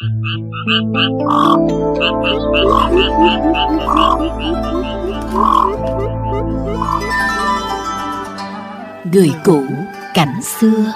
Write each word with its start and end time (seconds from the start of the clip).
Người 0.00 0.10
cũ 9.44 9.64
cảnh 10.14 10.42
xưa. 10.42 10.92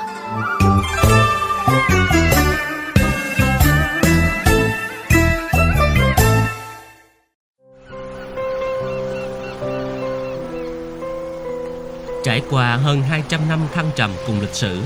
Trải 12.24 12.42
qua 12.50 12.76
hơn 12.76 13.02
200 13.02 13.40
năm 13.48 13.58
thăng 13.72 13.90
trầm 13.96 14.10
cùng 14.26 14.40
lịch 14.40 14.54
sử, 14.54 14.82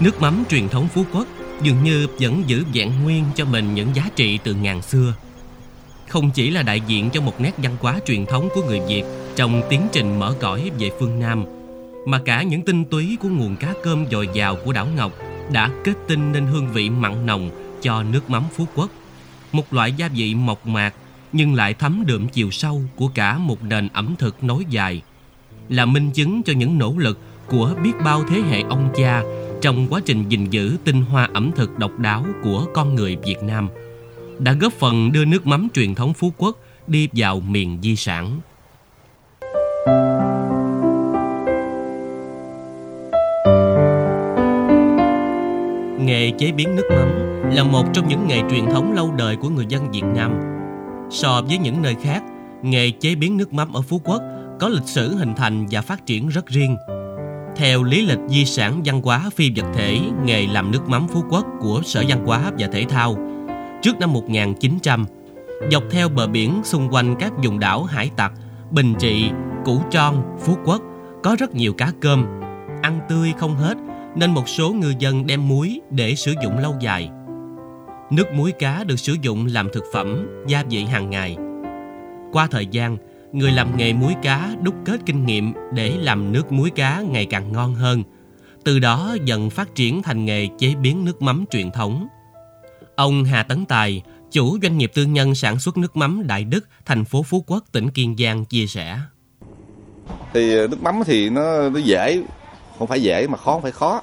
nước 0.00 0.20
mắm 0.20 0.44
truyền 0.48 0.68
thống 0.68 0.88
Phú 0.88 1.04
Quốc 1.12 1.26
dường 1.62 1.84
như 1.84 2.06
vẫn 2.20 2.42
giữ 2.46 2.64
vẹn 2.74 2.92
nguyên 3.02 3.24
cho 3.34 3.44
mình 3.44 3.74
những 3.74 3.88
giá 3.94 4.08
trị 4.16 4.38
từ 4.44 4.54
ngàn 4.54 4.82
xưa. 4.82 5.14
Không 6.08 6.30
chỉ 6.30 6.50
là 6.50 6.62
đại 6.62 6.80
diện 6.86 7.10
cho 7.10 7.20
một 7.20 7.40
nét 7.40 7.52
văn 7.56 7.76
hóa 7.80 7.98
truyền 8.06 8.26
thống 8.26 8.48
của 8.54 8.62
người 8.62 8.80
Việt 8.88 9.02
trong 9.36 9.62
tiến 9.70 9.80
trình 9.92 10.18
mở 10.18 10.34
cõi 10.40 10.70
về 10.78 10.90
phương 11.00 11.20
Nam, 11.20 11.44
mà 12.06 12.20
cả 12.24 12.42
những 12.42 12.62
tinh 12.62 12.84
túy 12.84 13.16
của 13.20 13.28
nguồn 13.28 13.56
cá 13.56 13.74
cơm 13.82 14.06
dồi 14.10 14.28
dào 14.34 14.56
của 14.64 14.72
đảo 14.72 14.86
Ngọc 14.96 15.12
đã 15.52 15.70
kết 15.84 15.94
tinh 16.08 16.32
nên 16.32 16.46
hương 16.46 16.68
vị 16.72 16.90
mặn 16.90 17.26
nồng 17.26 17.50
cho 17.82 18.02
nước 18.02 18.30
mắm 18.30 18.44
Phú 18.56 18.66
Quốc. 18.74 18.90
Một 19.52 19.72
loại 19.72 19.92
gia 19.92 20.08
vị 20.08 20.34
mộc 20.34 20.66
mạc 20.66 20.94
nhưng 21.32 21.54
lại 21.54 21.74
thấm 21.74 22.04
đượm 22.06 22.28
chiều 22.28 22.50
sâu 22.50 22.82
của 22.96 23.08
cả 23.14 23.38
một 23.38 23.62
nền 23.62 23.88
ẩm 23.92 24.14
thực 24.18 24.44
nối 24.44 24.64
dài– 24.68 25.02
là 25.68 25.86
minh 25.86 26.10
chứng 26.10 26.42
cho 26.42 26.52
những 26.52 26.78
nỗ 26.78 26.94
lực 26.98 27.18
của 27.46 27.74
biết 27.82 27.92
bao 28.04 28.24
thế 28.28 28.40
hệ 28.50 28.60
ông 28.60 28.92
cha 28.96 29.22
trong 29.64 29.86
quá 29.90 30.00
trình 30.04 30.24
gìn 30.28 30.50
giữ 30.50 30.76
tinh 30.84 31.02
hoa 31.02 31.28
ẩm 31.34 31.50
thực 31.56 31.78
độc 31.78 31.98
đáo 31.98 32.24
của 32.42 32.66
con 32.74 32.94
người 32.94 33.16
Việt 33.24 33.42
Nam 33.42 33.68
đã 34.38 34.52
góp 34.52 34.72
phần 34.72 35.12
đưa 35.12 35.24
nước 35.24 35.46
mắm 35.46 35.68
truyền 35.74 35.94
thống 35.94 36.14
Phú 36.14 36.32
Quốc 36.38 36.58
đi 36.86 37.08
vào 37.12 37.40
miền 37.40 37.78
di 37.82 37.96
sản. 37.96 38.40
Nghề 46.00 46.32
chế 46.38 46.52
biến 46.52 46.76
nước 46.76 46.88
mắm 46.90 47.08
là 47.54 47.64
một 47.64 47.84
trong 47.92 48.08
những 48.08 48.26
nghề 48.28 48.42
truyền 48.50 48.66
thống 48.66 48.92
lâu 48.92 49.12
đời 49.16 49.36
của 49.36 49.48
người 49.48 49.66
dân 49.68 49.90
Việt 49.90 50.04
Nam. 50.14 50.32
So 51.10 51.42
với 51.48 51.58
những 51.58 51.82
nơi 51.82 51.94
khác, 52.02 52.22
nghề 52.62 52.90
chế 52.90 53.14
biến 53.14 53.36
nước 53.36 53.52
mắm 53.52 53.72
ở 53.72 53.80
Phú 53.80 54.00
Quốc 54.04 54.22
có 54.60 54.68
lịch 54.68 54.86
sử 54.86 55.14
hình 55.14 55.34
thành 55.36 55.66
và 55.70 55.80
phát 55.80 56.06
triển 56.06 56.28
rất 56.28 56.46
riêng. 56.46 56.76
Theo 57.56 57.82
lý 57.82 58.06
lịch 58.06 58.18
di 58.28 58.44
sản 58.44 58.82
văn 58.84 59.00
hóa 59.02 59.30
phi 59.34 59.50
vật 59.56 59.66
thể 59.74 60.00
nghề 60.24 60.46
làm 60.46 60.70
nước 60.70 60.88
mắm 60.88 61.06
Phú 61.08 61.24
Quốc 61.30 61.46
của 61.60 61.80
Sở 61.84 62.04
Văn 62.08 62.26
hóa 62.26 62.52
và 62.58 62.68
Thể 62.72 62.84
thao, 62.88 63.16
trước 63.82 63.98
năm 63.98 64.12
1900, 64.12 65.06
dọc 65.70 65.82
theo 65.90 66.08
bờ 66.08 66.26
biển 66.26 66.60
xung 66.64 66.88
quanh 66.94 67.14
các 67.18 67.32
vùng 67.44 67.58
đảo 67.58 67.84
Hải 67.84 68.10
Tặc, 68.16 68.32
Bình 68.70 68.94
Trị, 68.98 69.30
Củ 69.64 69.80
Tròn, 69.90 70.36
Phú 70.40 70.56
Quốc 70.64 70.82
có 71.22 71.36
rất 71.38 71.54
nhiều 71.54 71.72
cá 71.72 71.92
cơm, 72.00 72.26
ăn 72.82 73.00
tươi 73.08 73.32
không 73.38 73.56
hết 73.56 73.76
nên 74.16 74.30
một 74.30 74.48
số 74.48 74.72
ngư 74.72 74.94
dân 74.98 75.26
đem 75.26 75.48
muối 75.48 75.80
để 75.90 76.14
sử 76.14 76.34
dụng 76.42 76.58
lâu 76.58 76.74
dài. 76.80 77.10
Nước 78.10 78.32
muối 78.34 78.52
cá 78.52 78.84
được 78.84 78.98
sử 78.98 79.16
dụng 79.22 79.46
làm 79.46 79.68
thực 79.72 79.84
phẩm, 79.92 80.28
gia 80.46 80.62
vị 80.70 80.84
hàng 80.84 81.10
ngày. 81.10 81.36
Qua 82.32 82.46
thời 82.50 82.66
gian, 82.66 82.96
người 83.34 83.52
làm 83.52 83.76
nghề 83.76 83.92
muối 83.92 84.14
cá 84.22 84.50
đúc 84.62 84.74
kết 84.84 85.00
kinh 85.06 85.26
nghiệm 85.26 85.52
để 85.72 85.96
làm 85.98 86.32
nước 86.32 86.52
muối 86.52 86.70
cá 86.70 87.00
ngày 87.00 87.26
càng 87.26 87.52
ngon 87.52 87.74
hơn. 87.74 88.02
Từ 88.64 88.78
đó 88.78 89.16
dần 89.24 89.50
phát 89.50 89.74
triển 89.74 90.02
thành 90.02 90.24
nghề 90.24 90.48
chế 90.58 90.74
biến 90.74 91.04
nước 91.04 91.22
mắm 91.22 91.44
truyền 91.50 91.70
thống. 91.70 92.08
Ông 92.96 93.24
Hà 93.24 93.42
Tấn 93.42 93.64
Tài, 93.64 94.02
chủ 94.30 94.58
doanh 94.62 94.78
nghiệp 94.78 94.90
tư 94.94 95.04
nhân 95.04 95.34
sản 95.34 95.58
xuất 95.58 95.76
nước 95.76 95.96
mắm 95.96 96.22
Đại 96.26 96.44
Đức, 96.44 96.68
thành 96.84 97.04
phố 97.04 97.22
Phú 97.22 97.44
Quốc, 97.46 97.64
tỉnh 97.72 97.90
Kiên 97.90 98.16
Giang 98.18 98.44
chia 98.44 98.66
sẻ. 98.66 98.98
Thì 100.34 100.56
ờ, 100.56 100.66
nước 100.66 100.82
mắm 100.82 101.02
thì 101.06 101.30
nó, 101.30 101.68
nó 101.68 101.78
dễ, 101.78 102.22
không 102.78 102.88
phải 102.88 103.02
dễ 103.02 103.26
mà 103.26 103.36
khó 103.36 103.52
không 103.52 103.62
phải 103.62 103.72
khó. 103.72 104.02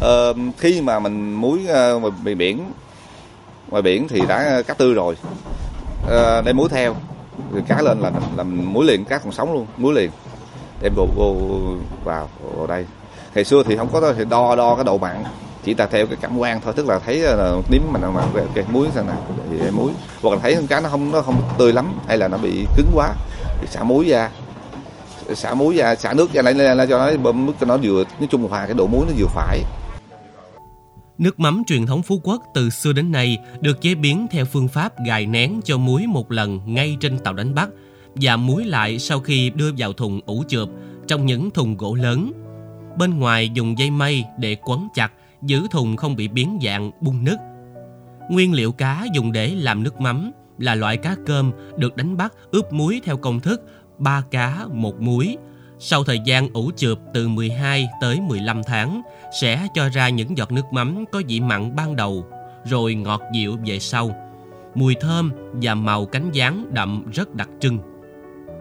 Ờ, 0.00 0.34
khi 0.58 0.80
mà 0.80 0.98
mình 0.98 1.34
muối 1.34 1.66
ờ, 1.66 1.98
ngoài 1.98 2.34
biển, 2.34 2.70
ngoài 3.68 3.82
biển 3.82 4.08
thì 4.08 4.20
đã 4.28 4.62
cắt 4.66 4.78
tươi 4.78 4.94
rồi, 4.94 5.14
ờ, 6.06 6.42
để 6.42 6.52
muối 6.52 6.68
theo 6.68 6.96
rồi 7.52 7.62
cá 7.68 7.82
lên 7.82 8.00
là 8.00 8.12
làm 8.36 8.72
muối 8.72 8.84
liền 8.84 9.04
cá 9.04 9.18
còn 9.18 9.32
sống 9.32 9.52
luôn 9.52 9.66
muối 9.76 9.94
liền. 9.94 10.10
Đem 10.82 10.92
vô, 10.96 11.06
vô 11.16 11.34
vào, 12.04 12.28
vào 12.56 12.66
đây. 12.66 12.86
Ngày 13.34 13.44
xưa 13.44 13.62
thì 13.66 13.76
không 13.76 13.88
có 13.92 14.12
thì 14.12 14.24
đo 14.24 14.56
đo 14.56 14.74
cái 14.74 14.84
độ 14.84 14.98
mặn 14.98 15.24
chỉ 15.64 15.74
ta 15.74 15.86
theo 15.86 16.06
cái 16.06 16.16
cảm 16.20 16.38
quan 16.38 16.60
thôi 16.60 16.72
tức 16.76 16.88
là 16.88 16.98
thấy 16.98 17.24
ờ, 17.24 17.36
là 17.36 17.62
nếm 17.70 17.82
mình 17.92 18.02
mà 18.14 18.22
cái, 18.34 18.44
cái 18.54 18.64
muối 18.72 18.88
sao 18.94 19.04
nào 19.04 19.16
thì 19.50 19.70
muối. 19.70 19.90
Hoặc 20.22 20.30
là 20.34 20.38
thấy 20.42 20.54
con 20.54 20.66
cá 20.66 20.80
nó 20.80 20.88
không 20.88 21.12
nó 21.12 21.22
không 21.22 21.42
tươi 21.58 21.72
lắm 21.72 21.92
hay 22.08 22.18
là 22.18 22.28
nó 22.28 22.38
bị 22.38 22.66
cứng 22.76 22.90
quá 22.94 23.14
thì 23.60 23.66
xả 23.66 23.82
muối 23.82 24.08
ra. 24.08 24.30
Xả 25.34 25.54
muối 25.54 25.76
ra 25.76 25.94
xả 25.94 26.12
nước 26.12 26.32
ra 26.32 26.42
lại 26.42 26.54
lên 26.54 26.88
cho 26.88 26.98
nó 26.98 27.16
bơm 27.16 27.46
nước 27.46 27.52
cho 27.60 27.66
nó 27.66 27.76
vừa 27.82 28.04
nói 28.20 28.28
chung 28.30 28.52
là 28.52 28.66
cái 28.66 28.74
độ 28.74 28.86
muối 28.86 29.06
nó 29.06 29.12
vừa 29.16 29.26
phải. 29.26 29.62
Nước 31.18 31.40
mắm 31.40 31.62
truyền 31.66 31.86
thống 31.86 32.02
Phú 32.02 32.20
Quốc 32.22 32.42
từ 32.54 32.70
xưa 32.70 32.92
đến 32.92 33.12
nay 33.12 33.38
được 33.60 33.80
chế 33.80 33.94
biến 33.94 34.26
theo 34.30 34.44
phương 34.44 34.68
pháp 34.68 34.92
gài 35.06 35.26
nén 35.26 35.60
cho 35.64 35.78
muối 35.78 36.06
một 36.06 36.32
lần 36.32 36.60
ngay 36.66 36.96
trên 37.00 37.18
tàu 37.18 37.34
đánh 37.34 37.54
bắt 37.54 37.68
và 38.14 38.36
muối 38.36 38.64
lại 38.64 38.98
sau 38.98 39.20
khi 39.20 39.50
đưa 39.50 39.70
vào 39.78 39.92
thùng 39.92 40.20
ủ 40.26 40.44
chượp 40.48 40.68
trong 41.06 41.26
những 41.26 41.50
thùng 41.50 41.76
gỗ 41.76 41.94
lớn. 41.94 42.32
Bên 42.98 43.18
ngoài 43.18 43.50
dùng 43.54 43.78
dây 43.78 43.90
mây 43.90 44.24
để 44.38 44.56
quấn 44.64 44.88
chặt, 44.94 45.12
giữ 45.42 45.66
thùng 45.70 45.96
không 45.96 46.16
bị 46.16 46.28
biến 46.28 46.58
dạng, 46.62 46.90
bung 47.00 47.24
nứt. 47.24 47.38
Nguyên 48.30 48.52
liệu 48.52 48.72
cá 48.72 49.06
dùng 49.14 49.32
để 49.32 49.54
làm 49.54 49.82
nước 49.82 50.00
mắm 50.00 50.30
là 50.58 50.74
loại 50.74 50.96
cá 50.96 51.16
cơm 51.26 51.52
được 51.76 51.96
đánh 51.96 52.16
bắt 52.16 52.32
ướp 52.50 52.72
muối 52.72 53.00
theo 53.04 53.16
công 53.16 53.40
thức 53.40 53.62
ba 53.98 54.22
cá 54.30 54.66
một 54.72 55.00
muối 55.00 55.36
sau 55.78 56.04
thời 56.04 56.20
gian 56.24 56.48
ủ 56.52 56.70
chượp 56.76 56.98
từ 57.14 57.28
12 57.28 57.88
tới 58.00 58.20
15 58.20 58.62
tháng, 58.66 59.02
sẽ 59.40 59.68
cho 59.74 59.88
ra 59.88 60.08
những 60.08 60.36
giọt 60.38 60.52
nước 60.52 60.72
mắm 60.72 61.04
có 61.12 61.22
vị 61.28 61.40
mặn 61.40 61.76
ban 61.76 61.96
đầu, 61.96 62.26
rồi 62.64 62.94
ngọt 62.94 63.22
dịu 63.34 63.56
về 63.66 63.78
sau. 63.78 64.10
Mùi 64.74 64.94
thơm 64.94 65.32
và 65.62 65.74
màu 65.74 66.06
cánh 66.06 66.30
gián 66.32 66.74
đậm 66.74 67.10
rất 67.12 67.34
đặc 67.34 67.48
trưng. 67.60 67.78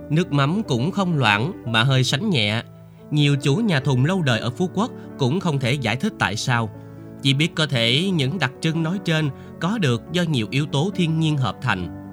Nước 0.09 0.31
mắm 0.31 0.63
cũng 0.63 0.91
không 0.91 1.17
loãng 1.17 1.51
mà 1.65 1.83
hơi 1.83 2.03
sánh 2.03 2.29
nhẹ. 2.29 2.63
Nhiều 3.11 3.35
chủ 3.41 3.55
nhà 3.55 3.79
thùng 3.79 4.05
lâu 4.05 4.21
đời 4.21 4.39
ở 4.39 4.49
Phú 4.49 4.69
Quốc 4.73 4.91
cũng 5.17 5.39
không 5.39 5.59
thể 5.59 5.73
giải 5.73 5.95
thích 5.95 6.13
tại 6.19 6.35
sao. 6.35 6.69
Chỉ 7.21 7.33
biết 7.33 7.55
có 7.55 7.67
thể 7.67 8.09
những 8.13 8.39
đặc 8.39 8.51
trưng 8.61 8.83
nói 8.83 8.99
trên 9.05 9.29
có 9.61 9.77
được 9.77 10.03
do 10.11 10.23
nhiều 10.23 10.47
yếu 10.49 10.65
tố 10.65 10.91
thiên 10.95 11.19
nhiên 11.19 11.37
hợp 11.37 11.55
thành. 11.61 12.05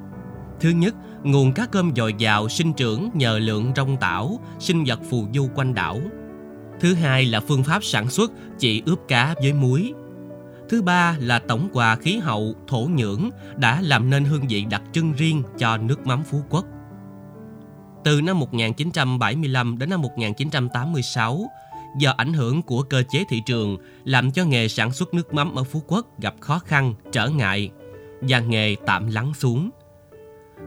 Thứ 0.61 0.71
nhất, 0.71 0.95
nguồn 1.25 1.53
cá 1.53 1.67
cơm 1.67 1.93
dồi 1.97 2.15
dào 2.19 2.49
sinh 2.49 2.73
trưởng 2.73 3.11
nhờ 3.15 3.39
lượng 3.39 3.73
rong 3.77 3.97
tảo, 3.97 4.41
sinh 4.59 4.85
vật 4.85 5.01
phù 5.11 5.27
du 5.35 5.49
quanh 5.55 5.75
đảo. 5.75 6.01
Thứ 6.81 6.95
hai 6.95 7.25
là 7.25 7.41
phương 7.41 7.65
pháp 7.65 7.85
sản 7.85 8.11
xuất 8.11 8.33
chỉ 8.59 8.83
ướp 8.87 8.99
cá 9.09 9.35
với 9.43 9.53
muối. 9.53 9.93
Thứ 10.69 10.83
ba 10.83 11.17
là 11.21 11.39
tổng 11.39 11.69
quà 11.73 11.97
khí 11.97 12.19
hậu, 12.19 12.55
thổ 12.67 12.89
nhưỡng 12.95 13.31
đã 13.57 13.81
làm 13.81 14.11
nên 14.11 14.25
hương 14.25 14.49
vị 14.49 14.65
đặc 14.71 14.83
trưng 14.93 15.13
riêng 15.13 15.43
cho 15.59 15.77
nước 15.77 16.07
mắm 16.07 16.23
Phú 16.31 16.43
Quốc. 16.51 16.65
Từ 18.05 18.21
năm 18.21 18.39
1975 18.39 19.79
đến 19.79 19.91
năm 19.91 20.03
1986, 20.03 21.45
do 21.99 22.15
ảnh 22.17 22.33
hưởng 22.33 22.63
của 22.63 22.83
cơ 22.83 23.03
chế 23.11 23.25
thị 23.29 23.43
trường 23.47 23.77
làm 24.05 24.31
cho 24.31 24.45
nghề 24.45 24.69
sản 24.69 24.93
xuất 24.93 25.15
nước 25.15 25.35
mắm 25.35 25.55
ở 25.55 25.65
Phú 25.65 25.83
Quốc 25.87 26.21
gặp 26.21 26.35
khó 26.41 26.59
khăn, 26.59 26.95
trở 27.13 27.29
ngại 27.29 27.71
và 28.21 28.41
nghề 28.41 28.77
tạm 28.87 29.07
lắng 29.07 29.35
xuống– 29.35 29.71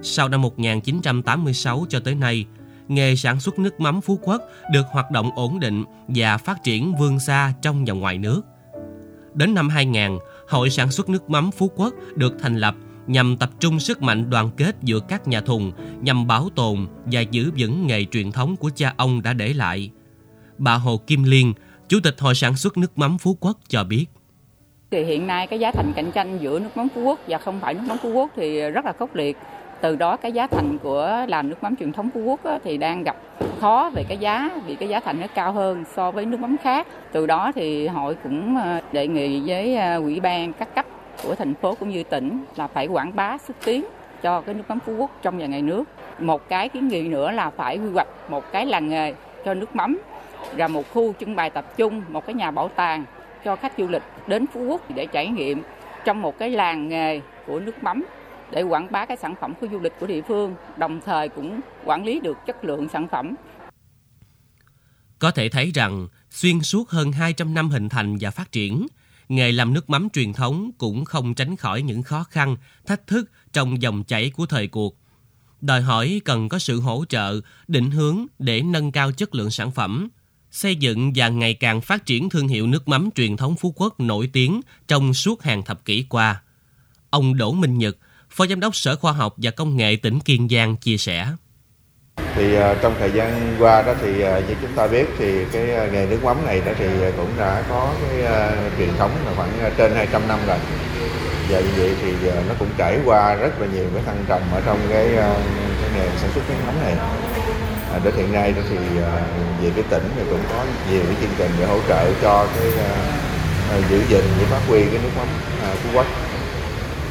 sau 0.02 0.30
năm 0.30 0.42
1986 0.42 1.86
cho 1.90 2.00
tới 2.00 2.16
nay, 2.16 2.46
nghề 2.88 3.16
sản 3.16 3.40
xuất 3.40 3.60
nước 3.60 3.80
mắm 3.80 4.02
Phú 4.02 4.20
Quốc 4.22 4.42
được 4.72 4.86
hoạt 4.92 5.12
động 5.12 5.30
ổn 5.36 5.60
định 5.60 5.84
và 6.08 6.38
phát 6.38 6.64
triển 6.64 6.96
vươn 7.00 7.20
xa 7.20 7.54
trong 7.62 7.86
và 7.86 7.94
ngoài 7.94 8.18
nước. 8.18 8.42
Đến 9.34 9.54
năm 9.54 9.70
2000, 9.70 10.18
Hội 10.48 10.70
sản 10.70 10.92
xuất 10.92 11.10
nước 11.10 11.30
mắm 11.30 11.52
Phú 11.52 11.72
Quốc 11.76 11.94
được 12.16 12.34
thành 12.40 12.56
lập 12.56 12.76
nhằm 13.08 13.38
tập 13.38 13.50
trung 13.60 13.80
sức 13.80 14.02
mạnh 14.02 14.30
đoàn 14.30 14.50
kết 14.58 14.76
giữa 14.82 15.00
các 15.00 15.28
nhà 15.28 15.42
thùng 15.42 15.72
nhằm 16.02 16.28
bảo 16.28 16.50
tồn 16.56 16.88
và 17.06 17.22
giữ 17.22 17.52
vững 17.58 17.88
nghề 17.88 18.06
truyền 18.06 18.32
thống 18.32 18.56
của 18.56 18.70
cha 18.76 18.94
ông 18.98 19.22
đã 19.22 19.34
để 19.34 19.54
lại. 19.54 19.92
Bà 20.58 20.74
Hồ 20.74 20.98
Kim 21.08 21.24
Liên, 21.24 21.54
Chủ 21.90 22.00
tịch 22.04 22.16
Hội 22.20 22.36
sản 22.36 22.58
xuất 22.58 22.78
nước 22.78 22.98
mắm 22.98 23.18
Phú 23.18 23.38
Quốc 23.40 23.58
cho 23.68 23.84
biết. 23.84 24.06
Thì 24.92 25.04
hiện 25.04 25.28
nay 25.28 25.48
cái 25.48 25.60
giá 25.60 25.72
thành 25.72 25.94
cạnh 25.96 26.12
tranh 26.12 26.40
giữa 26.42 26.60
nước 26.60 26.78
mắm 26.78 26.88
Phú 26.96 27.04
Quốc 27.04 27.20
và 27.28 27.38
không 27.38 27.60
phải 27.62 27.74
nước 27.74 27.84
mắm 27.88 27.98
Phú 28.04 28.12
Quốc 28.14 28.32
thì 28.36 28.62
rất 28.62 28.86
là 28.86 28.94
khốc 29.00 29.16
liệt 29.16 29.38
từ 29.82 29.96
đó 29.96 30.18
cái 30.18 30.32
giá 30.32 30.48
thành 30.48 30.78
của 30.78 31.26
làm 31.28 31.50
nước 31.50 31.64
mắm 31.64 31.76
truyền 31.76 31.92
thống 31.92 32.10
Phú 32.14 32.22
Quốc 32.22 32.40
thì 32.64 32.78
đang 32.78 33.04
gặp 33.04 33.16
khó 33.62 33.92
về 33.94 34.04
cái 34.08 34.18
giá, 34.18 34.50
vì 34.66 34.76
cái 34.76 34.90
giá 34.90 35.00
thành 35.00 35.20
nó 35.20 35.28
cao 35.36 35.52
hơn 35.52 35.84
so 35.96 36.12
với 36.12 36.26
nước 36.26 36.40
mắm 36.40 36.56
khác. 36.64 36.88
Từ 37.12 37.26
đó 37.26 37.52
thì 37.56 37.88
hội 37.88 38.16
cũng 38.24 38.58
ờ, 38.58 38.82
đề 38.92 39.08
nghị 39.08 39.42
với 39.46 39.76
ờ, 39.76 39.98
ủy 39.98 40.20
ban 40.20 40.54
các 40.54 40.76
cấp 40.76 40.86
của 41.24 41.36
thành 41.36 41.54
phố 41.54 41.76
cũng 41.80 41.90
như 41.90 42.04
tỉnh 42.04 42.46
là 42.56 42.68
phải 42.68 42.88
quảng 42.88 43.12
bá 43.16 43.38
xúc 43.38 43.56
tiến 43.66 43.86
cho 44.22 44.42
cái 44.42 44.56
nước 44.56 44.64
mắm 44.68 44.80
Phú 44.80 44.96
Quốc 44.98 45.12
trong 45.22 45.40
và 45.40 45.48
ngoài 45.48 45.62
nước. 45.62 45.84
Một 46.20 46.50
cái 46.50 46.70
kiến 46.70 46.88
nghị 46.88 47.02
nữa 47.02 47.32
là 47.32 47.50
phải 47.50 47.78
quy 47.78 47.90
hoạch 47.90 48.08
một 48.30 48.52
cái 48.52 48.66
làng 48.66 48.90
nghề 48.90 49.14
cho 49.46 49.54
nước 49.54 49.76
mắm 49.76 50.00
và 50.58 50.68
một 50.68 50.94
khu 50.94 51.14
trưng 51.20 51.36
bày 51.36 51.50
tập 51.50 51.78
trung, 51.78 52.02
một 52.10 52.26
cái 52.26 52.34
nhà 52.34 52.52
bảo 52.52 52.68
tàng 52.68 53.04
cho 53.46 53.56
khách 53.56 53.74
du 53.78 53.88
lịch 53.88 54.04
đến 54.28 54.48
Phú 54.48 54.62
Quốc 54.62 54.82
để 54.96 55.06
trải 55.06 55.28
nghiệm 55.28 55.62
trong 56.06 56.22
một 56.22 56.38
cái 56.38 56.50
làng 56.50 56.88
nghề 56.88 57.22
của 57.48 57.60
nước 57.60 57.84
mắm 57.84 58.06
để 58.52 58.62
quảng 58.62 58.92
bá 58.92 59.06
cái 59.06 59.18
sản 59.18 59.36
phẩm 59.42 59.54
của 59.62 59.68
du 59.72 59.80
lịch 59.80 59.94
của 60.00 60.08
địa 60.08 60.22
phương, 60.28 60.56
đồng 60.78 61.02
thời 61.06 61.30
cũng 61.30 61.60
quản 61.86 62.06
lý 62.06 62.20
được 62.20 62.38
chất 62.46 62.64
lượng 62.64 62.88
sản 62.94 63.08
phẩm. 63.12 63.36
Có 65.20 65.32
thể 65.32 65.50
thấy 65.50 65.72
rằng, 65.74 66.08
xuyên 66.30 66.62
suốt 66.62 66.90
hơn 66.90 67.12
200 67.12 67.54
năm 67.54 67.70
hình 67.70 67.90
thành 67.90 68.18
và 68.20 68.32
phát 68.32 68.52
triển, 68.52 68.88
nghề 69.30 69.52
làm 69.52 69.74
nước 69.74 69.90
mắm 69.90 70.10
truyền 70.10 70.34
thống 70.34 70.72
cũng 70.78 71.06
không 71.06 71.34
tránh 71.34 71.56
khỏi 71.56 71.82
những 71.82 72.04
khó 72.04 72.24
khăn, 72.24 72.58
thách 72.86 73.08
thức 73.08 73.32
trong 73.54 73.82
dòng 73.82 74.04
chảy 74.04 74.30
của 74.30 74.46
thời 74.46 74.68
cuộc. 74.68 74.98
Đòi 75.62 75.82
hỏi 75.82 76.22
cần 76.26 76.50
có 76.50 76.60
sự 76.60 76.80
hỗ 76.80 77.06
trợ, 77.10 77.42
định 77.68 77.92
hướng 77.92 78.26
để 78.40 78.62
nâng 78.62 78.92
cao 78.92 79.12
chất 79.12 79.36
lượng 79.36 79.52
sản 79.52 79.72
phẩm, 79.72 80.10
xây 80.52 80.76
dựng 80.76 81.12
và 81.16 81.30
ngày 81.30 81.54
càng 81.54 81.82
phát 81.82 82.06
triển 82.06 82.30
thương 82.30 82.48
hiệu 82.48 82.68
nước 82.68 82.88
mắm 82.88 83.10
truyền 83.16 83.38
thống 83.38 83.56
Phú 83.56 83.74
Quốc 83.76 84.00
nổi 84.00 84.30
tiếng 84.34 84.62
trong 84.88 85.14
suốt 85.14 85.44
hàng 85.44 85.64
thập 85.64 85.86
kỷ 85.86 86.06
qua. 86.10 86.42
Ông 87.10 87.38
Đỗ 87.38 87.52
Minh 87.52 87.78
Nhật, 87.78 87.98
Phó 88.36 88.46
Giám 88.48 88.60
đốc 88.60 88.76
Sở 88.76 88.96
Khoa 88.96 89.12
học 89.12 89.34
và 89.38 89.52
Công 89.52 89.78
nghệ 89.78 89.96
tỉnh 89.96 90.20
Kiên 90.20 90.50
Giang 90.50 90.76
chia 90.76 90.98
sẻ. 90.98 91.28
Thì 92.36 92.56
à, 92.56 92.76
trong 92.82 92.96
thời 93.00 93.12
gian 93.12 93.56
qua 93.60 93.82
đó 93.82 93.94
thì 94.02 94.22
à, 94.22 94.40
như 94.40 94.56
chúng 94.62 94.72
ta 94.76 94.88
biết 94.88 95.06
thì 95.18 95.46
cái 95.52 95.76
à, 95.76 95.88
nghề 95.92 96.06
nước 96.06 96.24
mắm 96.24 96.46
này 96.46 96.62
đó 96.66 96.72
thì 96.78 96.86
cũng 97.18 97.30
đã 97.38 97.64
có 97.70 97.94
cái 98.02 98.24
truyền 98.78 98.90
thống 98.98 99.12
là 99.26 99.32
khoảng 99.36 99.72
trên 99.78 99.96
200 99.96 100.28
năm 100.28 100.40
rồi. 100.48 100.58
Và 101.50 101.60
như 101.60 101.70
vậy 101.78 101.96
thì 102.02 102.30
nó 102.48 102.54
cũng 102.60 102.68
trải 102.78 103.00
qua 103.06 103.36
rất 103.36 103.62
là 103.62 103.68
nhiều 103.68 103.86
cái 103.94 104.04
thăng 104.06 104.26
trầm 104.28 104.42
ở 104.52 104.62
trong 104.66 104.80
cái, 104.90 105.08
cái 105.82 105.90
nghề 105.96 106.10
sản 106.18 106.30
xuất 106.34 106.42
nước 106.50 106.56
mắm 106.66 106.76
này. 106.84 106.94
À, 107.94 108.00
đến 108.04 108.14
hiện 108.18 108.32
nay 108.32 108.52
đó 108.52 108.62
thì 108.70 108.78
về 109.62 109.72
cái 109.76 109.84
tỉnh 109.90 110.10
thì 110.16 110.22
cũng 110.30 110.44
có 110.50 110.66
nhiều 110.92 111.02
cái 111.06 111.16
chương 111.22 111.36
trình 111.38 111.52
để 111.60 111.66
hỗ 111.66 111.80
trợ 111.88 112.14
cho 112.22 112.48
cái 112.60 112.68
uh, 112.68 113.90
giữ 113.90 114.02
gìn 114.10 114.24
và 114.40 114.48
phát 114.50 114.68
huy 114.68 114.80
cái 114.86 115.00
nước 115.04 115.12
mắm 115.18 115.28
uh, 115.72 115.78
Phú 115.78 115.90
Quốc. 115.94 116.25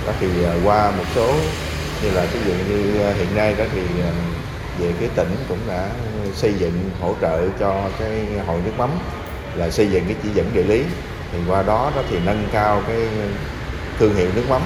Đó 0.07 0.13
thì 0.21 0.29
ờ, 0.45 0.59
qua 0.65 0.91
một 0.91 1.05
số 1.15 1.35
như 2.03 2.11
là 2.11 2.27
ví 2.33 2.41
dụ 2.47 2.53
như 2.69 3.03
ờ, 3.03 3.13
hiện 3.13 3.37
nay 3.37 3.55
đó 3.59 3.65
thì 3.73 3.81
ờ, 4.03 4.11
về 4.79 4.93
phía 5.01 5.09
tỉnh 5.15 5.37
cũng 5.49 5.59
đã 5.69 5.89
xây 6.35 6.55
dựng, 6.55 6.91
hỗ 7.01 7.15
trợ 7.21 7.49
cho 7.61 7.89
cái 7.99 8.27
hội 8.47 8.61
nước 8.65 8.73
mắm 8.79 8.91
là 9.55 9.71
xây 9.71 9.87
dựng 9.87 10.05
cái 10.07 10.17
chỉ 10.23 10.29
dẫn 10.35 10.51
địa 10.55 10.63
lý. 10.63 10.83
Thì 11.33 11.39
qua 11.49 11.63
đó 11.63 11.93
đó 11.97 12.03
thì 12.11 12.19
nâng 12.25 12.49
cao 12.53 12.83
cái 12.89 12.97
thương 13.99 14.15
hiệu 14.15 14.29
nước 14.35 14.45
mắm. 14.49 14.63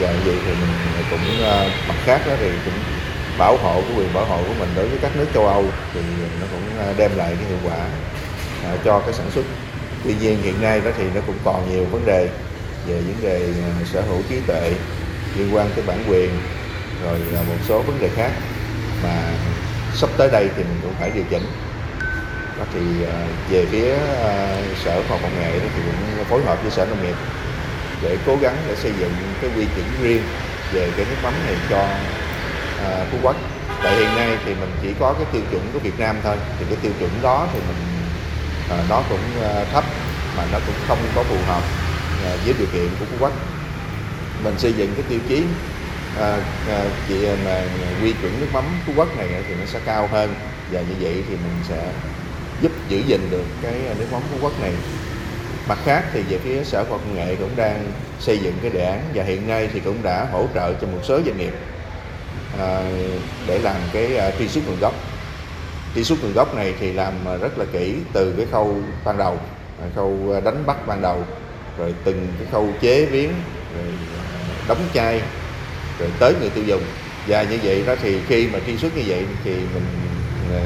Và 0.00 0.12
vậy 0.24 0.36
thì 0.46 0.52
mình 0.52 1.04
cũng 1.10 1.20
mặt 1.88 1.94
khác 2.04 2.20
đó 2.26 2.32
thì 2.40 2.50
cũng 2.64 2.74
bảo 3.38 3.56
hộ 3.56 3.80
cái 3.80 3.92
quyền 3.96 4.14
bảo 4.14 4.24
hộ 4.24 4.36
của 4.36 4.54
mình 4.58 4.68
đối 4.76 4.88
với 4.88 4.98
các 5.02 5.16
nước 5.16 5.26
châu 5.34 5.46
Âu 5.46 5.64
thì 5.94 6.00
nó 6.40 6.46
cũng 6.50 6.94
đem 6.96 7.10
lại 7.16 7.36
cái 7.40 7.48
hiệu 7.48 7.58
quả 7.64 7.78
cho 8.84 9.00
cái 9.00 9.12
sản 9.12 9.30
xuất. 9.34 9.44
Tuy 10.04 10.14
nhiên 10.20 10.42
hiện 10.42 10.62
nay 10.62 10.80
đó 10.80 10.90
thì 10.98 11.04
nó 11.14 11.20
cũng 11.26 11.36
còn 11.44 11.70
nhiều 11.70 11.84
vấn 11.84 12.06
đề 12.06 12.28
về 12.86 12.94
vấn 12.94 13.16
đề 13.22 13.48
à, 13.64 13.70
sở 13.92 14.00
hữu 14.00 14.22
trí 14.28 14.40
tuệ 14.46 14.72
liên 15.36 15.54
quan 15.54 15.70
tới 15.74 15.84
bản 15.86 16.04
quyền, 16.08 16.30
rồi 17.04 17.18
một 17.48 17.56
số 17.68 17.82
vấn 17.82 18.00
đề 18.00 18.08
khác 18.16 18.30
mà 19.02 19.32
sắp 19.94 20.10
tới 20.16 20.28
đây 20.32 20.48
thì 20.56 20.62
mình 20.62 20.80
cũng 20.82 20.94
phải 21.00 21.10
điều 21.10 21.24
chỉnh. 21.30 21.46
Đó 22.58 22.64
thì 22.74 22.80
à, 23.04 23.26
về 23.50 23.66
phía 23.70 23.94
à, 24.24 24.56
sở 24.84 25.02
khoa 25.08 25.18
học 25.18 25.20
công 25.22 25.40
nghệ 25.40 25.58
thì 25.60 25.82
cũng 25.86 26.24
phối 26.24 26.42
hợp 26.42 26.62
với 26.62 26.70
sở 26.70 26.86
nông 26.86 27.02
nghiệp 27.02 27.16
để 28.02 28.16
cố 28.26 28.36
gắng 28.40 28.56
để 28.68 28.76
xây 28.76 28.92
dựng 29.00 29.12
cái 29.40 29.50
quy 29.56 29.64
chuẩn 29.76 29.86
riêng 30.02 30.22
về 30.72 30.90
cái 30.96 31.06
nước 31.10 31.16
mắm 31.22 31.32
này 31.46 31.56
cho 31.70 31.88
phú 33.10 33.18
quốc. 33.22 33.36
Tại 33.82 33.96
hiện 33.96 34.16
nay 34.16 34.36
thì 34.44 34.54
mình 34.54 34.70
chỉ 34.82 34.88
có 35.00 35.12
cái 35.12 35.26
tiêu 35.32 35.42
chuẩn 35.50 35.70
của 35.72 35.78
việt 35.78 35.98
nam 35.98 36.16
thôi, 36.24 36.36
thì 36.58 36.64
cái 36.68 36.78
tiêu 36.82 36.92
chuẩn 36.98 37.10
đó 37.22 37.48
thì 37.52 37.58
mình 37.68 37.76
nó 38.88 39.02
cũng 39.08 39.20
thấp 39.72 39.84
mà 40.36 40.44
nó 40.52 40.58
cũng 40.66 40.74
không 40.88 40.98
có 41.14 41.22
phù 41.22 41.36
hợp 41.46 41.62
À, 42.24 42.36
với 42.44 42.54
điều 42.58 42.66
kiện 42.72 42.88
của 43.00 43.04
phú 43.04 43.16
quốc. 43.20 43.32
Mình 44.44 44.58
xây 44.58 44.72
dựng 44.72 44.94
cái 44.94 45.04
tiêu 45.08 45.18
chí 45.28 45.42
à, 46.20 46.36
à, 46.68 46.84
chị 47.08 47.26
mà 47.44 47.62
quy 48.02 48.12
chuẩn 48.12 48.40
nước 48.40 48.46
mắm 48.52 48.64
Phú 48.86 48.92
Quốc 48.96 49.16
này 49.16 49.28
thì 49.48 49.54
nó 49.54 49.66
sẽ 49.66 49.80
cao 49.84 50.08
hơn. 50.12 50.34
Và 50.72 50.80
như 50.80 50.94
vậy 51.00 51.14
thì 51.28 51.34
mình 51.34 51.56
sẽ 51.68 51.92
giúp 52.62 52.72
giữ 52.88 52.98
gìn 53.06 53.20
được 53.30 53.44
cái 53.62 53.74
nước 53.98 54.06
mắm 54.12 54.20
Phú 54.30 54.36
Quốc 54.40 54.60
này. 54.60 54.72
Mặt 55.68 55.78
khác 55.84 56.04
thì 56.12 56.22
về 56.22 56.38
phía 56.38 56.64
sở 56.64 56.84
khoa 56.84 56.90
học 56.90 57.00
công 57.06 57.16
nghệ 57.16 57.36
cũng 57.36 57.56
đang 57.56 57.92
xây 58.20 58.38
dựng 58.38 58.54
cái 58.62 58.70
đề 58.70 58.84
án 58.84 59.00
và 59.14 59.24
hiện 59.24 59.48
nay 59.48 59.68
thì 59.72 59.80
cũng 59.80 60.02
đã 60.02 60.26
hỗ 60.32 60.46
trợ 60.54 60.74
cho 60.80 60.86
một 60.86 60.98
số 61.02 61.20
doanh 61.26 61.38
nghiệp 61.38 61.52
à, 62.58 62.82
để 63.46 63.58
làm 63.58 63.76
cái 63.92 64.16
à, 64.16 64.30
truy 64.38 64.48
xuất 64.48 64.66
nguồn 64.66 64.80
gốc. 64.80 64.94
Truy 65.94 66.04
xuất 66.04 66.22
nguồn 66.22 66.32
gốc 66.32 66.54
này 66.54 66.74
thì 66.80 66.92
làm 66.92 67.14
rất 67.40 67.58
là 67.58 67.64
kỹ 67.72 67.94
từ 68.12 68.34
cái 68.36 68.46
khâu 68.52 68.76
ban 69.04 69.18
đầu 69.18 69.38
à, 69.82 69.86
khâu 69.94 70.40
đánh 70.44 70.66
bắt 70.66 70.86
ban 70.86 71.02
đầu 71.02 71.24
rồi 71.80 71.94
từng 72.04 72.28
cái 72.38 72.48
khâu 72.52 72.68
chế 72.80 73.06
biến 73.06 73.32
rồi 73.76 73.92
đóng 74.68 74.88
chai 74.94 75.20
rồi 75.98 76.08
tới 76.18 76.34
người 76.40 76.50
tiêu 76.50 76.64
dùng. 76.64 76.82
Và 77.26 77.42
như 77.42 77.58
vậy 77.62 77.82
đó 77.86 77.94
thì 78.02 78.18
khi 78.28 78.48
mà 78.52 78.58
truy 78.66 78.76
xuất 78.76 78.96
như 78.96 79.02
vậy 79.06 79.26
thì 79.44 79.50
mình 79.50 79.86
ờ, 80.52 80.60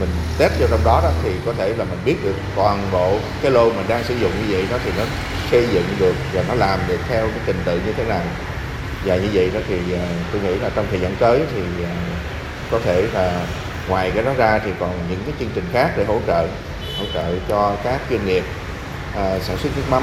mình 0.00 0.08
test 0.38 0.52
vô 0.60 0.66
trong 0.70 0.84
đó 0.84 1.00
đó 1.04 1.10
thì 1.22 1.30
có 1.46 1.52
thể 1.52 1.68
là 1.68 1.84
mình 1.84 1.98
biết 2.04 2.16
được 2.24 2.34
toàn 2.56 2.88
bộ 2.92 3.18
cái 3.42 3.50
lô 3.50 3.72
mình 3.72 3.88
đang 3.88 4.04
sử 4.04 4.14
dụng 4.14 4.30
như 4.40 4.54
vậy 4.54 4.64
đó 4.70 4.76
thì 4.84 4.90
nó 4.98 5.04
xây 5.50 5.66
dựng 5.72 5.84
được 5.98 6.14
và 6.32 6.44
nó 6.48 6.54
làm 6.54 6.80
được 6.88 6.98
theo 7.08 7.20
cái 7.20 7.40
trình 7.46 7.60
tự 7.64 7.80
như 7.86 7.92
thế 7.92 8.04
nào. 8.04 8.22
Và 9.04 9.16
như 9.16 9.28
vậy 9.32 9.50
đó 9.54 9.60
thì 9.68 9.92
ờ, 9.92 10.06
tôi 10.32 10.42
nghĩ 10.42 10.54
là 10.58 10.70
trong 10.74 10.86
thời 10.90 11.00
gian 11.00 11.16
tới 11.18 11.40
thì 11.54 11.84
ờ, 11.84 11.90
có 12.70 12.78
thể 12.84 13.02
là 13.12 13.46
ngoài 13.88 14.12
cái 14.14 14.24
đó 14.24 14.32
ra 14.36 14.60
thì 14.64 14.70
còn 14.80 14.98
những 15.10 15.20
cái 15.26 15.34
chương 15.40 15.50
trình 15.54 15.64
khác 15.72 15.92
để 15.96 16.04
hỗ 16.04 16.20
trợ 16.26 16.46
hỗ 16.98 17.04
trợ 17.14 17.34
cho 17.48 17.76
các 17.84 18.00
doanh 18.10 18.26
nghiệp 18.26 18.44
à, 19.16 19.38
sản 19.38 19.56
xuất 19.58 19.76
nước 19.76 19.82
mắm 19.90 20.02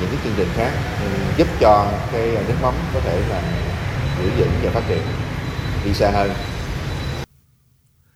những 0.00 0.10
cái 0.10 0.18
chương 0.24 0.34
trình 0.36 0.48
khác 0.54 0.72
ừ, 1.00 1.08
giúp 1.38 1.48
cho 1.60 1.92
cái 2.12 2.36
ờ, 2.36 2.42
nước 2.48 2.54
mắm 2.62 2.74
có 2.94 3.00
thể 3.00 3.20
là 3.28 3.42
giữ 4.18 4.30
vững 4.38 4.50
và 4.62 4.70
phát 4.70 4.82
triển 4.88 5.02
đi 5.84 5.94
xa 5.94 6.10
hơn. 6.10 6.30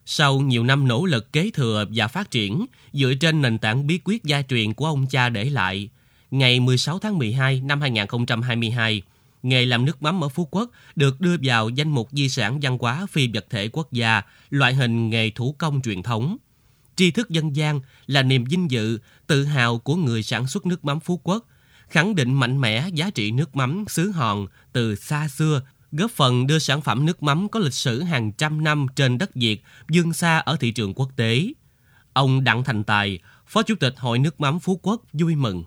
Sau 0.07 0.41
nhiều 0.41 0.65
năm 0.65 0.89
nỗ 0.89 1.05
lực 1.05 1.33
kế 1.33 1.51
thừa 1.55 1.85
và 1.95 2.09
phát 2.09 2.31
triển 2.31 2.67
dựa 2.93 3.15
trên 3.21 3.43
nền 3.43 3.59
tảng 3.59 3.87
bí 3.87 4.01
quyết 4.05 4.25
gia 4.25 4.43
truyền 4.43 4.75
của 4.75 4.87
ông 4.87 5.07
cha 5.07 5.29
để 5.29 5.45
lại, 5.45 5.89
ngày 6.31 6.61
16 6.61 6.99
tháng 6.99 7.19
12 7.19 7.61
năm 7.61 7.81
2022, 7.81 9.03
nghề 9.43 9.67
làm 9.67 9.85
nước 9.85 10.03
mắm 10.03 10.25
ở 10.25 10.29
Phú 10.29 10.49
Quốc 10.51 10.71
được 10.97 11.21
đưa 11.21 11.37
vào 11.43 11.69
danh 11.69 11.89
mục 11.89 12.09
di 12.12 12.29
sản 12.29 12.61
văn 12.62 12.79
hóa 12.81 13.07
phi 13.11 13.29
vật 13.35 13.47
thể 13.51 13.69
quốc 13.69 13.93
gia, 13.93 14.23
loại 14.51 14.75
hình 14.75 15.11
nghề 15.11 15.31
thủ 15.31 15.55
công 15.59 15.83
truyền 15.83 16.03
thống. 16.03 16.37
Tri 16.97 17.11
thức 17.11 17.31
dân 17.31 17.57
gian 17.57 17.81
là 18.07 18.23
niềm 18.23 18.45
vinh 18.45 18.71
dự, 18.71 18.99
tự 19.27 19.45
hào 19.45 19.79
của 19.79 19.97
người 19.97 20.23
sản 20.23 20.47
xuất 20.47 20.67
nước 20.67 20.85
mắm 20.85 21.01
Phú 21.01 21.21
Quốc, 21.25 21.47
khẳng 21.90 22.14
định 22.14 22.34
mạnh 22.34 22.60
mẽ 22.60 22.84
giá 22.92 23.10
trị 23.14 23.31
nước 23.31 23.56
mắm 23.56 23.84
xứ 23.88 24.10
Hòn 24.10 24.46
từ 24.72 24.94
xa 24.94 25.28
xưa, 25.28 25.61
góp 25.92 26.11
phần 26.11 26.47
đưa 26.47 26.59
sản 26.59 26.80
phẩm 26.80 27.06
nước 27.06 27.23
mắm 27.23 27.49
có 27.49 27.61
lịch 27.61 27.75
sử 27.75 28.02
hàng 28.02 28.32
trăm 28.32 28.64
năm 28.64 28.87
trên 28.97 29.18
đất 29.18 29.30
Việt 29.35 29.62
dương 29.88 30.12
xa 30.12 30.38
ở 30.38 30.56
thị 30.61 30.70
trường 30.70 30.94
quốc 30.94 31.09
tế. 31.16 31.47
Ông 32.12 32.44
Đặng 32.44 32.64
Thành 32.64 32.85
Tài, 32.85 33.18
Phó 33.47 33.62
Chủ 33.62 33.75
tịch 33.80 33.94
Hội 33.97 34.18
nước 34.18 34.40
mắm 34.40 34.59
Phú 34.59 34.80
Quốc 34.82 35.00
vui 35.12 35.35
mừng. 35.37 35.64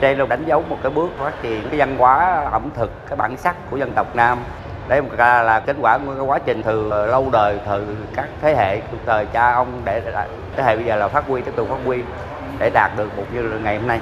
Đây 0.00 0.16
là 0.16 0.26
đánh 0.26 0.44
dấu 0.48 0.62
một 0.62 0.78
cái 0.82 0.92
bước 0.92 1.08
phát 1.18 1.42
triển 1.42 1.62
cái 1.68 1.78
văn 1.78 1.96
hóa 1.98 2.44
ẩm 2.52 2.70
thực, 2.76 2.90
cái 3.08 3.16
bản 3.16 3.36
sắc 3.36 3.70
của 3.70 3.76
dân 3.76 3.92
tộc 3.96 4.16
Nam. 4.16 4.38
Đây 4.88 5.02
một 5.02 5.10
là, 5.18 5.42
là 5.42 5.60
kết 5.60 5.76
quả 5.80 5.98
của 5.98 6.14
cái 6.14 6.24
quá 6.24 6.38
trình 6.46 6.62
từ 6.62 6.88
lâu 6.88 7.30
đời, 7.32 7.58
từ 7.66 7.96
các 8.14 8.28
thế 8.42 8.54
hệ, 8.56 8.80
từ 8.92 8.98
thời 9.06 9.26
cha 9.26 9.52
ông 9.52 9.82
để 9.84 10.00
thế 10.56 10.62
hệ 10.62 10.76
bây 10.76 10.86
giờ 10.86 10.96
là 10.96 11.08
phát 11.08 11.24
huy, 11.26 11.42
tiếp 11.42 11.52
tục 11.56 11.68
phát 11.68 11.80
huy 11.84 11.98
để 12.58 12.70
đạt 12.70 12.96
được 12.96 13.16
một 13.16 13.24
như 13.34 13.42
ngày 13.42 13.78
hôm 13.78 13.86
nay. 13.86 14.00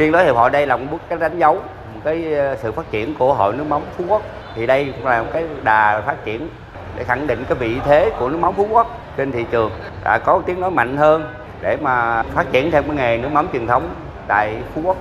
Riêng 0.00 0.12
đối 0.12 0.24
hiệp 0.24 0.36
hội 0.36 0.50
đây 0.50 0.66
là 0.66 0.76
một 0.76 0.86
bước 0.90 1.02
cái 1.08 1.18
đánh 1.18 1.38
dấu 1.38 1.54
một 1.94 2.00
cái 2.04 2.34
ờ, 2.34 2.56
sự 2.62 2.72
phát 2.72 2.90
triển 2.90 3.14
của 3.14 3.34
hội 3.34 3.56
nước 3.56 3.64
mắm 3.68 3.82
Phú 3.96 4.04
Quốc. 4.08 4.22
Thì 4.54 4.66
đây 4.66 4.92
cũng 4.96 5.06
là 5.06 5.22
một 5.22 5.28
cái 5.32 5.44
đà 5.62 6.02
phát 6.06 6.24
triển 6.24 6.48
để 6.96 7.04
khẳng 7.04 7.26
định 7.26 7.44
cái 7.48 7.58
vị 7.58 7.76
thế 7.84 8.10
của 8.18 8.28
nước 8.28 8.38
mắm 8.40 8.54
Phú 8.56 8.66
Quốc 8.70 9.00
trên 9.16 9.32
thị 9.32 9.44
trường 9.50 9.70
đã 10.04 10.18
có 10.18 10.42
tiếng 10.46 10.60
nói 10.60 10.70
mạnh 10.70 10.96
hơn 10.96 11.24
để 11.62 11.76
mà 11.76 12.22
phát 12.22 12.52
triển 12.52 12.70
thêm 12.70 12.84
cái 12.86 12.96
nghề 12.96 13.18
nước 13.22 13.28
mắm 13.32 13.48
truyền 13.52 13.66
thống 13.66 13.94
tại 14.28 14.56
Phú 14.74 14.82
Quốc. 14.84 14.96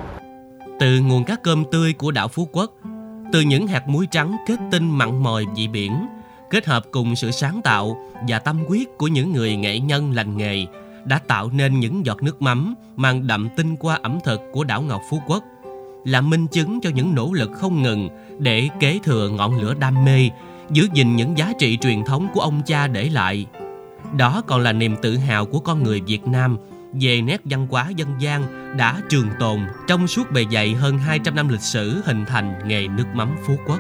Từ 0.80 1.00
nguồn 1.00 1.24
cá 1.24 1.36
cơm 1.44 1.64
tươi 1.72 1.94
của 1.94 2.12
đảo 2.12 2.28
Phú 2.28 2.48
Quốc, 2.52 2.72
từ 3.34 3.42
những 3.42 3.68
hạt 3.68 3.88
muối 3.88 4.08
trắng 4.12 4.36
kết 4.48 4.58
tinh 4.72 4.98
mặn 4.98 5.24
mòi 5.24 5.46
vị 5.56 5.68
biển, 5.68 6.08
kết 6.50 6.66
hợp 6.66 6.84
cùng 6.92 7.16
sự 7.16 7.32
sáng 7.32 7.62
tạo 7.62 7.98
và 8.28 8.40
tâm 8.40 8.66
huyết 8.68 8.88
của 8.98 9.08
những 9.08 9.34
người 9.34 9.56
nghệ 9.56 9.80
nhân 9.80 10.12
lành 10.16 10.38
nghề 10.38 10.66
đã 11.06 11.20
tạo 11.20 11.50
nên 11.54 11.80
những 11.80 12.06
giọt 12.06 12.24
nước 12.24 12.42
mắm 12.42 12.76
mang 12.96 13.28
đậm 13.28 13.50
tinh 13.58 13.76
qua 13.76 14.00
ẩm 14.02 14.20
thực 14.24 14.42
của 14.52 14.64
đảo 14.64 14.82
Ngọc 14.82 15.02
Phú 15.10 15.22
Quốc, 15.28 15.44
là 16.06 16.22
minh 16.22 16.48
chứng 16.48 16.82
cho 16.82 16.90
những 16.90 17.16
nỗ 17.16 17.34
lực 17.34 17.52
không 17.54 17.82
ngừng 17.82 18.10
để 18.40 18.70
kế 18.80 19.00
thừa 19.04 19.30
ngọn 19.30 19.60
lửa 19.60 19.74
đam 19.80 20.06
mê, 20.06 20.30
giữ 20.70 20.88
gìn 20.94 21.16
những 21.16 21.38
giá 21.38 21.54
trị 21.60 21.78
truyền 21.82 22.04
thống 22.04 22.28
của 22.34 22.42
ông 22.42 22.62
cha 22.66 22.88
để 22.88 23.10
lại. 23.10 23.46
Đó 24.18 24.42
còn 24.48 24.62
là 24.62 24.74
niềm 24.74 24.96
tự 25.02 25.18
hào 25.18 25.46
của 25.46 25.60
con 25.60 25.84
người 25.84 26.02
Việt 26.02 26.28
Nam 26.28 26.58
về 26.94 27.22
nét 27.22 27.42
văn 27.46 27.68
hóa 27.70 27.90
dân 27.90 28.10
gian 28.20 28.44
đã 28.78 29.02
trường 29.10 29.28
tồn 29.40 29.60
trong 29.88 30.08
suốt 30.08 30.32
bề 30.32 30.46
dày 30.52 30.74
hơn 30.74 30.98
200 30.98 31.36
năm 31.36 31.50
lịch 31.50 31.62
sử 31.62 32.02
hình 32.06 32.26
thành 32.26 32.68
nghề 32.68 32.88
nước 32.88 33.06
mắm 33.14 33.36
Phú 33.48 33.56
Quốc. 33.68 33.80